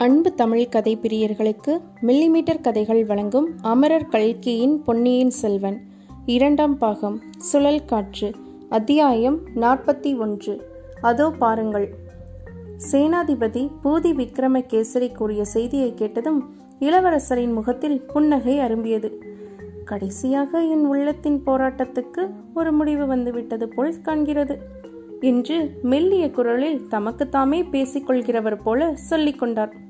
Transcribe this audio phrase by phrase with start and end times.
[0.00, 5.80] அன்பு தமிழ் கதை பிரியர்களுக்கு மில்லிமீட்டர் கதைகள் வழங்கும் அமரர் கல்கியின் பொன்னியின் செல்வன்.
[6.26, 8.34] இரண்டாம் பாகம் சுழல் காற்று
[8.68, 10.62] அத்தியாயம் நாற்பத்தி ஒன்று.
[11.00, 11.94] அதோ பாருங்கள்.
[12.92, 19.12] சேனாதிபதி பூதி விக்ரமகேசரி கூறிய செய்தியை கேட்டதும் இளவரசரின் முகத்தில் புன்னகை அரும்பியது.
[19.84, 24.56] கடைசியாக என் உள்ளத்தின் போராட்டத்துக்கு ஒரு முடிவு வந்துவிட்டது போல் காண்கிறது.
[25.20, 29.88] என்று மெல்லிய குரலில் தமக்குத்தாமே பேசிக்கொள்கிறவர் போல சொல்லிக் கொண்டார்.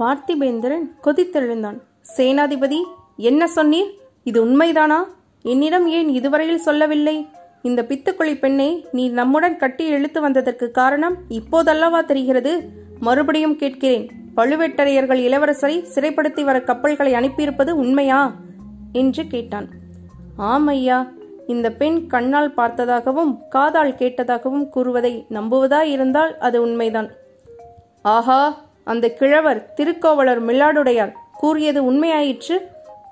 [0.00, 1.80] பார்த்திபேந்திரன் கொதித்தெழுந்தான்.
[2.16, 2.82] சேனாதிபதி
[3.16, 3.90] என்ன சொன்னீர்?
[4.24, 5.04] இது உண்மைதானா?
[5.42, 7.28] என்னிடம் ஏன் இதுவரையில் சொல்லவில்லை?
[7.62, 12.68] இந்த பித்துக்குழி பெண்ணை நீ நம்முடன் கட்டி இழுத்து வந்ததற்கு காரணம் இப்போதல்லவா தெரிகிறது?
[13.00, 14.10] மறுபடியும் கேட்கிறேன்.
[14.36, 18.34] பழுவேட்டரையர்கள் இளவரசரை சிறைப்படுத்தி வர கப்பல்களை அனுப்பியிருப்பது உண்மையா?
[18.92, 19.68] என்று கேட்டான்.
[20.36, 21.06] ஆம் ஐயா
[21.46, 27.10] இந்த பெண் கண்ணால் பார்த்ததாகவும் காதால் கேட்டதாகவும் கூறுவதை நம்புவதா இருந்தால் அது உண்மைதான்.
[28.02, 28.69] ஆஹா!
[28.92, 32.56] அந்த கிழவர் திருக்கோவலர் மில்லாடுடையார் கூறியது உண்மையாயிற்று.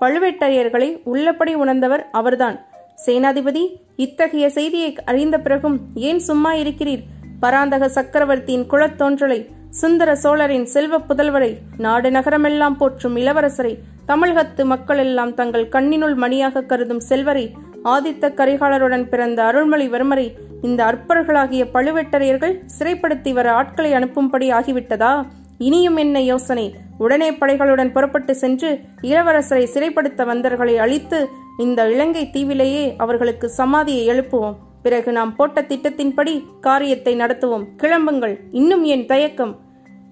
[0.01, 2.57] பழுவேட்டரையர்களை உள்ளபடி உணர்ந்தவர் அவர்தான்.
[3.05, 3.63] சேனாதிபதி
[4.05, 5.77] இத்தகைய செய்தியை அறிந்த பிறகும்
[6.09, 7.03] ஏன் சும்மா இருக்கிறீர்?
[7.43, 9.39] பராந்தக சக்கரவர்த்தியின் குலத்தோன்றலை
[9.81, 13.73] சுந்தர சோழரின் செல்வ புதல்வரை நாடு நகரமெல்லாம் போற்றும் இளவரசரை
[14.05, 17.45] தமிழகத்து மக்கள் எல்லாம் தங்கள் கண்ணினுள் மணியாக கருதும் செல்வரை
[17.83, 20.27] ஆதித்த கரிகாலருடன் பிறந்த அருள்மொழிவர்மரை
[20.61, 25.13] இந்த அற்பர்களாகிய பழுவேட்டரையர்கள் சிறைப்படுத்தி வர ஆட்களை அனுப்பும்படி ஆகிவிட்டதா?
[25.59, 26.75] இனியும் என்ன யோசனை?
[26.97, 34.55] உடனே படைகளுடன் புறப்பட்டு சென்று இளவரசரை சிறைப்படுத்த வந்தவர்களை அழித்து இந்த இலங்கை தீவிலேயே அவர்களுக்கு சமாதியை எழுப்புவோம்.
[34.81, 37.65] பிறகு நாம் போட்ட திட்டத்தின்படி காரியத்தை நடத்துவோம்.
[37.77, 38.35] கிளம்புங்கள்.
[38.51, 39.59] இன்னும் என் தயக்கம்.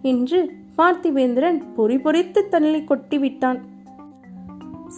[0.01, 3.59] என்று பார்த்திவேந்திரன் பொறிபொறித்து தன்னை தள்ளி கொட்டிவிட்டான்.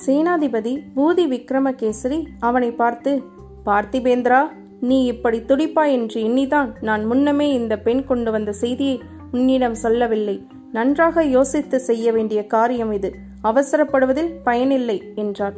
[0.05, 3.23] சேனாதிபதி பூதி விக்ரமகேசரி அவனை பார்த்து
[3.65, 4.41] பார்த்திபேந்திரா
[4.79, 9.01] நீ இப்படி துடிப்பாய் என்று எண்ணிதான் நான் முன்னமே இந்த பெண் கொண்டு வந்த செய்தியை
[9.31, 10.47] உன்னிடம் சொல்லவில்லை.
[10.71, 13.15] நன்றாக யோசித்து செய்ய வேண்டிய காரியம் இது.
[13.43, 15.53] அவசரப்படுவதில் பயனில்லை என்றார்.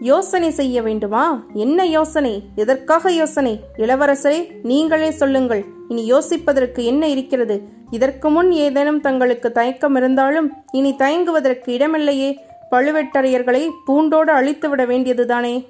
[0.00, 1.44] யோசனை செய்ய வேண்டுமா?
[1.52, 2.42] என்ன யோசனை?
[2.54, 3.60] எதற்காக யோசனை?
[3.76, 5.64] இளவரசரே நீங்களே சொல்லுங்கள்.
[5.88, 7.62] இனி யோசிப்பதற்கு என்ன இருக்கிறது?
[7.90, 12.36] இதற்கு முன் ஏதேனும் தங்களுக்கு தயக்கம் இருந்தாலும் இனி தயங்குவதற்கு இடமில்லையே.
[12.70, 15.68] பழுவேட்டரையர்களை பூண்டோடு அழித்துவிட வேண்டியதுதானே?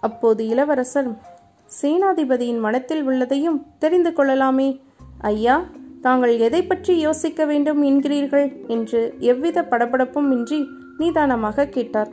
[0.00, 1.12] அப்போது இளவரசர்
[1.82, 4.80] சேனாதிபதியின் மனத்தில் உள்ளதையும் தெரிந்து கொள்ளலாமே.
[5.18, 5.64] ஐயா
[6.00, 10.68] தாங்கள் எதை பற்றி யோசிக்க வேண்டும் என்கிறீர்கள் என்று எவ்வித படபடப்பும் இன்றி
[10.98, 12.08] நிதானமாக கேட்டார்.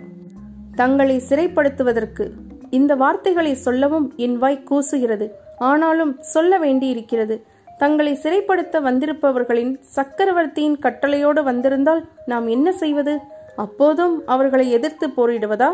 [0.76, 2.32] தங்களை சிறைப்படுத்துவதற்கு
[2.70, 5.30] இந்த வார்த்தைகளை சொல்லவும் என் வாய் கூசுகிறது.
[5.58, 7.46] ஆனாலும் சொல்ல வேண்டியிருக்கிறது.
[7.78, 13.20] தங்களை சிறைப்படுத்த வந்திருப்பவர்களின் சக்கரவர்த்தியின் கட்டளையோடு வந்திருந்தால் நாம் என்ன செய்வது?
[13.56, 15.70] அப்போதும் அவர்களை எதிர்த்து போரிடுவதா?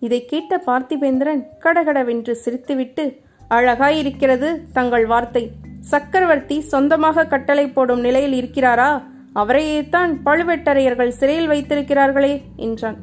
[0.00, 3.18] இதை கேட்ட பார்த்திபேந்திரன் கடகடவென்று சிரித்துவிட்டு
[3.50, 5.59] அழகாயிருக்கிறது தங்கள் வார்த்தை.
[5.80, 9.02] சக்கரவர்த்தி சொந்தமாக கட்டளை போடும் நிலையில் இருக்கிறாரா?
[9.34, 12.96] அவரையேத்தான் பழுவேட்டரையர்கள் சிறையில் வைத்திருக்கிறார்களே என்றான்.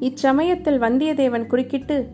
[0.00, 2.06] இச்சமயத்தில் வந்தியத்தேவன் குறுக்கிட்டு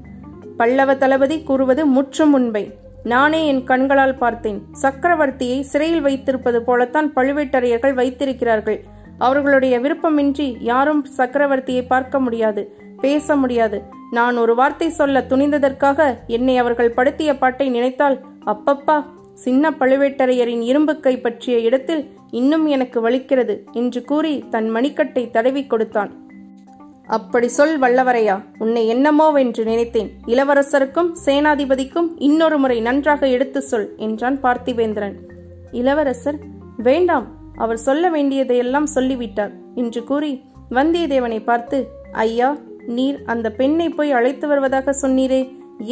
[0.56, 2.74] பல்லவ தளபதி கூறுவது முற்றும் உண்மை.
[3.04, 4.62] நானே என் கண்களால் பார்த்தேன்.
[4.82, 8.84] சக்கரவர்த்தியை சிறையில் வைத்திருப்பது போலத்தான் பழுவேட்டரையர்கள் வைத்திருக்கிறார்கள்.
[9.18, 13.82] அவர்களுடைய விருப்பமின்றி யாரும் சக்கரவர்த்தியை பார்க்க முடியாது பேச முடியாது.
[14.10, 19.04] நான் ஒரு வார்த்தை சொல்ல துணிந்ததற்காக என்னை அவர்கள் படுத்திய பாட்டை நினைத்தால் அப்பப்பா
[19.44, 26.10] சின்ன பழுவேட்டரையரின் இரும்பு கை பற்றிய இடத்தில் இன்னும் எனக்கு வலிக்கிறது என்று கூறி தன் மணிக்கட்டை தடவி கொடுத்தான்.
[27.08, 28.36] அப்படி சொல் வல்லவரையா!
[28.58, 30.10] உன்னை என்னமோவென்று நினைத்தேன்.
[30.26, 35.16] இளவரசருக்கும் சேனாதிபதிக்கும் இன்னொரு முறை நன்றாக எடுத்து சொல் என்றான் பார்த்திவேந்திரன்.
[35.72, 36.38] இளவரசர்?
[36.88, 37.26] வேண்டாம்.
[37.56, 40.32] அவர் சொல்ல வேண்டியதையெல்லாம் சொல்லிவிட்டார் என்று கூறி
[40.70, 41.78] வந்தியத்தேவனை பார்த்து
[42.24, 42.50] ஐயா
[42.96, 45.40] நீர் அந்த பெண்ணை போய் அழைத்து வருவதாக சொன்னீரே.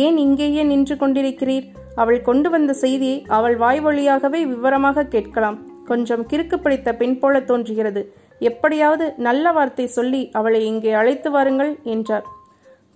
[0.05, 1.67] ஏன் இங்கேயே நின்று கொண்டிருக்கிறீர்?
[2.03, 5.59] அவள் கொண்டு வந்த செய்தியை அவள் வாய் வழியாகவே விவரமாக கேட்கலாம்.
[5.91, 8.03] கொஞ்சம் கிறுக்கு பிடித்த பெண் போல தோன்றுகிறது.
[8.51, 12.27] எப்படியாவது நல்ல வார்த்தை சொல்லி அவளை இங்கே அழைத்து வாருங்கள் என்றார்.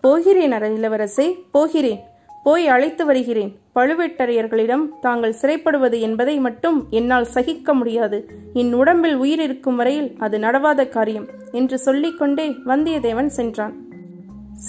[0.04, 2.00] போகிறேன் இளவரசே போகிறேன்.
[2.44, 3.50] போய் அழைத்து வருகிறேன்.
[3.76, 8.18] பழுவேட்டரையர்களிடம் தாங்கள் சிறைப்படுவது என்பதை மட்டும் என்னால் சகிக்க முடியாது.
[8.53, 13.74] என் உடம்பில் உயிர் இருக்கும் வரையில் அது நடவாத காரியம் என்று சொல்லிக்கொண்டே வந்தியத்தேவன் சென்றான்.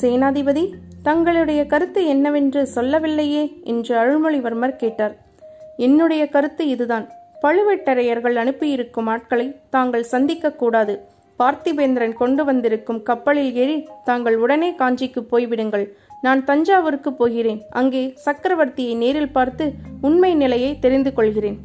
[0.01, 0.66] சேனாதிபதி
[1.03, 5.18] தங்களுடைய கருத்து என்னவென்று சொல்லவில்லையே என்று அருள்மொழிவர்மர் கேட்டார்.
[5.77, 7.09] என்னுடைய கருத்து இதுதான்.
[7.42, 11.06] பழுவேட்டரையர்கள் அனுப்பியிருக்கும் ஆட்களை தாங்கள் சந்திக்க கூடாது.
[11.39, 15.86] பார்த்திபேந்திரன் கொண்டு வந்திருக்கும் கப்பலில் ஏறி தாங்கள் உடனே காஞ்சிக்கு போய்விடுங்கள்.
[16.21, 17.62] நான் தஞ்சாவூருக்கு போகிறேன்.
[17.69, 21.57] அங்கே சக்கரவர்த்தியை நேரில் பார்த்து உண்மை நிலையை தெரிந்து கொள்கிறேன்.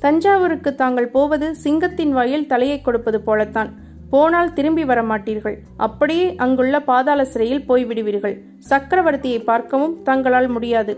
[0.00, 3.84] தஞ்சாவூருக்கு தாங்கள் போவது சிங்கத்தின் வாயில் தலையை கொடுப்பது போலத்தான்.
[4.10, 8.36] போனால் திரும்பி வர மாட்டீர்கள் அப்படியே அங்குள்ள பாதாள சிறையில் போய்விடுவீர்கள்.
[8.68, 10.94] சக்கரவர்த்தியை பார்க்கவும் தங்களால் முடியாது.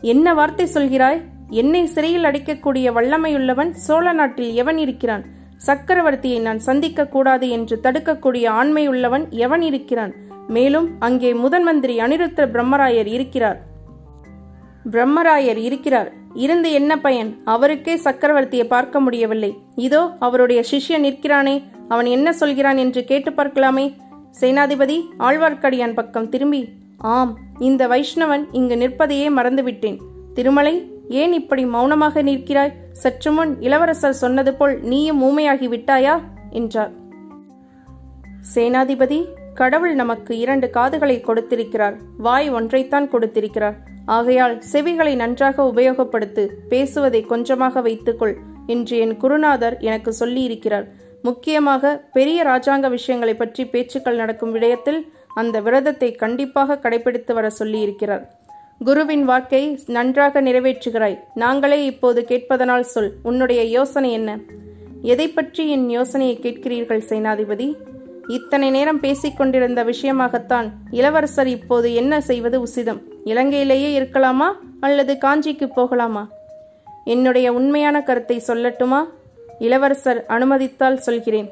[0.00, 1.20] என்ன வார்த்தை சொல்கிறாய்?
[1.48, 5.24] என்னை சிறையில் அடைக்கக்கூடிய வல்லமையுள்ளவன் சோழ நாட்டில் எவன் இருக்கிறான்?
[5.66, 10.12] சக்கரவர்த்தியை நான் சந்திக்க கூடாது என்று தடுக்கக்கூடிய ஆண்மையுள்ளவன் எவன் இருக்கிறான்?
[10.48, 13.58] மேலும் அங்கே முதன் மந்திரி அனிருத்த பிரம்மராயர் இருக்கிறார்.
[14.90, 16.12] பிரம்மராயர் இருக்கிறார்.
[16.34, 17.30] இருந்து என்ன பயன்?
[17.44, 19.52] அவருக்கே சக்கரவர்த்தியை பார்க்க முடியவில்லை.
[19.76, 21.64] இதோ அவருடைய சிஷ்யன் நிற்கிறானே.
[21.92, 23.86] அவன் என்ன சொல்கிறான் என்று கேட்டு பார்க்கலாமே.
[24.40, 26.62] சேனாதிபதி ஆழ்வார்க்கடியான் பக்கம் திரும்பி
[27.16, 29.98] ஆம் இந்த வைஷ்ணவன் இங்கு நிற்பதையே மறந்துவிட்டேன்.
[30.34, 30.74] திருமலை
[31.20, 32.74] ஏன் இப்படி மௌனமாக நிற்கிறாய்?
[33.02, 36.14] சற்று முன் இளவரசர் சொன்னது போல் நீயும் ஊமையாகி விட்டாயா?
[36.50, 36.92] என்றார்.
[38.54, 39.18] சேனாதிபதி
[39.54, 41.96] கடவுள் நமக்கு இரண்டு காதுகளை கொடுத்திருக்கிறார்.
[42.18, 43.76] வாய் ஒன்றைத்தான் கொடுத்திருக்கிறார்.
[44.16, 48.34] ஆகையால் செவிகளை நன்றாக உபயோகப்படுத்து பேசுவதை கொஞ்சமாக வைத்துக்கொள்
[48.66, 50.86] என்று என் குருநாதர் எனக்கு சொல்லியிருக்கிறார்.
[51.22, 55.00] முக்கியமாக பெரிய ராஜாங்க விஷயங்களை பற்றி பேச்சுக்கள் நடக்கும் விடயத்தில்
[55.34, 58.24] அந்த விரதத்தை கண்டிப்பாக கடைபிடித்து வர சொல்லியிருக்கிறார்.
[58.84, 61.16] குருவின் வாக்கை நன்றாக நிறைவேற்றுகிறாய்.
[61.34, 64.38] நாங்களே இப்போது கேட்பதனால் சொல் உன்னுடைய யோசனை என்ன?
[65.02, 67.68] எதை பற்றி என் யோசனையை கேட்கிறீர்கள் சேனாதிபதி?
[68.28, 73.00] இத்தனை நேரம் பேசிக்கொண்டிருந்த விஷயமாகத்தான் இளவரசர் இப்போது என்ன செய்வது உசிதம்?
[73.24, 74.48] இலங்கையிலேயே இருக்கலாமா
[74.80, 76.24] அல்லது காஞ்சிக்கு போகலாமா?
[77.04, 79.00] என்னுடைய உண்மையான கருத்தை சொல்லட்டுமா?
[79.66, 81.48] இளவரசர் அனுமதித்தால் சொல்கிறேன்.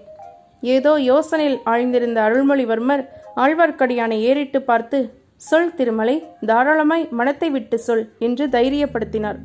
[0.60, 3.02] ஏதோ யோசனையில் ஆழ்ந்திருந்த அருள்மொழிவர்மர்
[3.36, 4.98] ஆழ்வார்க்கடியானை ஏறிட்டு பார்த்து
[5.36, 6.14] சொல் திருமலை
[6.46, 9.38] தாராளமாய் மனத்தை விட்டு சொல் என்று தைரியப்படுத்தினார்.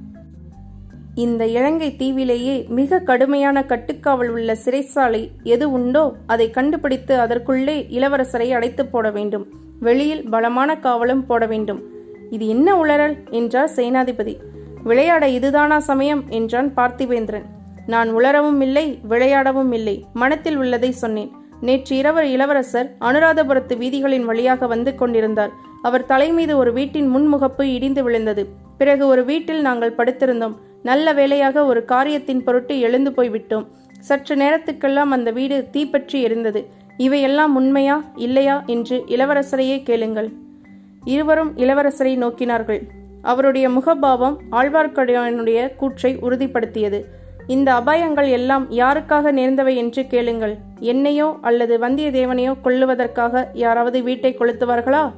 [1.15, 8.85] இந்த இலங்கை தீவிலேயே மிக கடுமையான கட்டுக்காவல் உள்ள சிறைச்சாலை எது உண்டோ அதை கண்டுபிடித்து அதற்குள்ளே இளவரசரை அடைத்து
[8.85, 9.45] போட வேண்டும்.
[9.79, 11.81] வெளியில் பலமான காவலும் போட வேண்டும்.
[12.29, 13.15] இது என்ன உளறல்?
[13.29, 14.35] என்றார் சேனாதிபதி.
[14.83, 16.23] விளையாட இதுதானா சமயம்?
[16.29, 17.45] என்றான் பார்த்திவேந்திரன்.
[17.87, 20.05] நான் உளரவும் இல்லை விளையாடவும் இல்லை.
[20.13, 21.31] மனத்தில் உள்ளதை சொன்னேன்.
[21.61, 25.49] நேற்று இரவு இளவரசர் அனுராதபுரத்து வீதிகளின் வழியாக வந்து கொண்டிருந்தார்.
[25.81, 28.47] அவர் தலைமீது ஒரு வீட்டின் முன்முகப்பு இடிந்து விழுந்தது.
[28.77, 30.55] பிறகு ஒரு வீட்டில் நாங்கள் படுத்திருந்தோம்.
[30.83, 33.67] நல்ல வேளையாக ஒரு காரியத்தின் பொருட்டு எழுந்து போய்விட்டோம்.
[33.99, 36.65] சற்று நேரத்துக்கெல்லாம் அந்த வீடு தீப்பற்றி எரிந்தது.
[36.97, 40.29] இவையெல்லாம் உண்மையா இல்லையா என்று இளவரசரையே கேளுங்கள்.
[41.03, 42.81] இருவரும் இளவரசரை நோக்கினார்கள்.
[43.21, 47.01] அவருடைய முகபாவம் ஆழ்வார்க்கடியானுடைய கூற்றை உறுதிப்படுத்தியது.
[47.47, 50.57] இந்த அபாயங்கள் எல்லாம் யாருக்காக நேர்ந்தவை என்று கேளுங்கள்.
[50.79, 55.11] என்னையோ அல்லது வந்தியத்தேவனையோ கொல்லுவதற்காக யாராவது வீட்டை கொளுத்துவார்களா?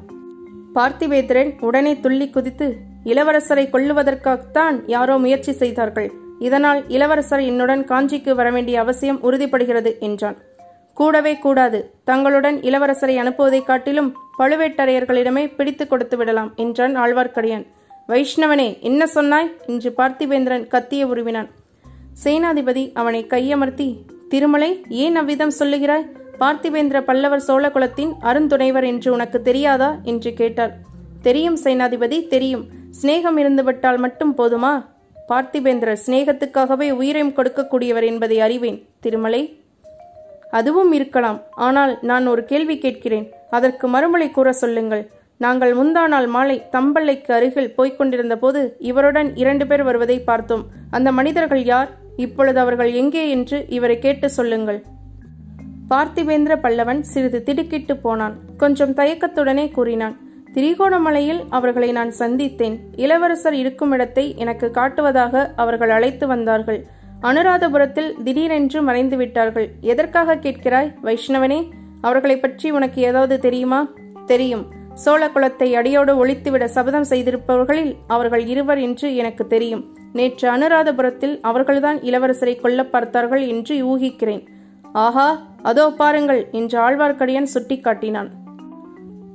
[0.75, 6.11] பார்த்திவேந்திரன் உடனே துள்ளி குதித்து இளவரசரை கொல்லுவதற்காகத்தான் யாரோ முயற்சி செய்தார்கள்.
[6.39, 10.37] இதனால் இளவரசர் என்னுடன் காஞ்சிக்கு வரவேண்டிய அவசியம் உறுதிப்படுகிறது என்றான்.
[10.93, 11.93] கூடவே கூடாது.
[12.03, 17.65] தங்களுடன் இளவரசரை அனுப்புவதைக் காட்டிலும் பழுவேட்டரையர்களிடமே பிடித்து கொடுத்து விடலாம் என்றான் ஆழ்வார்க்கடியான்.
[18.07, 19.51] வைஷ்ணவனே என்ன சொன்னாய்?
[19.67, 21.49] என்று பார்த்திவேந்திரன் கத்திய உருவினான்.
[22.23, 23.87] சேனாதிபதி அவனை கையமர்த்தி
[24.29, 26.05] திருமலை ஏன் அவ்விதம் சொல்லுகிறாய்?
[26.39, 29.97] பார்த்திபேந்திர பல்லவர் சோழகுலத்தின் அருந்துணைவர் என்று உனக்கு தெரியாதா?
[30.03, 30.73] என்று கேட்டார்
[31.21, 32.63] தெரியும் சேனாதிபதி தெரியும்.
[33.01, 34.85] சிநேகம் இருந்துவிட்டால் மட்டும் போதுமா?
[35.29, 39.59] பார்த்திபேந்திரர் சிநேகத்துக்காகவே உயிரையும் கொடுக்கக்கூடியவர் என்பதை அறிவேன் திருமலை.
[40.51, 41.41] அதுவும் இருக்கலாம்.
[41.51, 43.27] ஆனால் நான் ஒரு கேள்வி கேட்கிறேன்.
[43.49, 45.11] அதற்கு மறுமொழி கூற சொல்லுங்கள்.
[45.37, 50.65] நாங்கள் முந்தா நாள் மாலை தம்பல்லைக்கு அருகில் போய்க் கொண்டிருந்த போது இவருடன் இரண்டு பேர் வருவதை பார்த்தோம்.
[50.91, 51.89] அந்த மனிதர்கள் யார்?
[52.17, 54.83] இப்பொழுது அவர்கள் எங்கே என்று இவரை கேட்டு சொல்லுங்கள்.
[55.89, 58.35] பார்த்திபேந்திர பல்லவன் சிறிது திடுக்கிட்டு போனான்.
[58.57, 60.23] கொஞ்சம் தயக்கத்துடனே கூறினான்
[60.53, 62.79] திரிகோணமலையில் அவர்களை நான் சந்தித்தேன்.
[62.95, 66.85] இளவரசர் இருக்கும் இடத்தை எனக்கு காட்டுவதாக அவர்கள் அழைத்து வந்தார்கள்.
[67.21, 69.71] அனுராதபுரத்தில் திடீரென்று மறைந்து விட்டார்கள்.
[69.81, 71.69] எதற்காக கேட்கிறாய் வைஷ்ணவனே?
[72.01, 73.87] அவர்களை பற்றி உனக்கு ஏதாவது தெரியுமா?
[74.25, 74.65] தெரியும்.
[75.03, 79.83] சோழ குலத்தை அடியோடு ஒழித்துவிட சபதம் செய்திருப்பவர்களில் அவர்கள் இருவர் என்று எனக்கு தெரியும்.
[80.17, 84.43] நேற்று அனுராதபுரத்தில் அவர்கள்தான் இளவரசரை கொல்ல பார்த்தார்கள் என்று ஊகிக்கிறேன்.
[85.05, 85.27] ஆஹா
[85.69, 88.29] அதோ பாருங்கள் என்று ஆழ்வார்க்கடியான் சுட்டிக்காட்டினான்.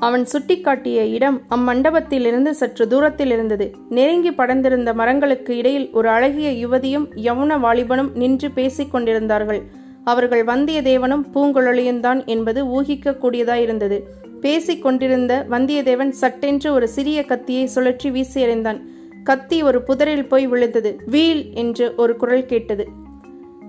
[0.07, 7.59] அவன் சுட்டிக்காட்டிய இடம் அம்மண்டபத்திலிருந்து சற்று தூரத்தில் இருந்தது நெருங்கி படர்ந்திருந்த மரங்களுக்கு இடையில் ஒரு அழகிய யுவதியும் யவுன
[7.64, 9.61] வாலிபனும் நின்று பேசிக் கொண்டிருந்தார்கள்.
[10.05, 13.99] அவர்கள் வந்தியத்தேவனும் பூங்குழலியும்தான் என்பது ஊகிக்கக்கூடியதாயிருந்தது.
[14.40, 18.80] பேசிக் கொண்டிருந்த வந்தியத்தேவன் சட்டென்று ஒரு சிறிய கத்தியை சுழற்றி வீசி எறிந்தான்
[19.25, 21.00] கத்தி ஒரு புதரில் போய் விழுந்தது.
[21.06, 22.88] வீல் என்று ஒரு குரல் கேட்டது.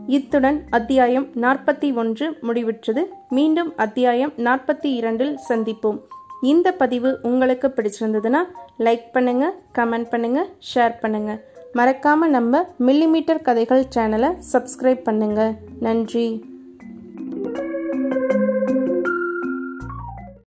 [0.08, 3.04] இத்துடன் அத்தியாயம் நாற்பத்தி ஒன்று முடிவுற்றது.
[3.30, 6.00] மீண்டும் அத்தியாயம் நாற்பத்தி இரண்டில் சந்திப்போம்.
[6.42, 8.42] இந்த பதிவு உங்களுக்கு பிடிச்சிருந்ததுன்னா
[8.80, 11.42] லைக் பண்ணுங்க கமெண்ட் பண்ணுங்க ஷேர் பண்ணுங்க.
[11.74, 15.54] மறக்காம நம்ம மில்லிமீட்டர் கதைகள் சேனலை சப்ஸ்கிரைப் பண்ணுங்க.
[15.80, 16.50] நன்றி.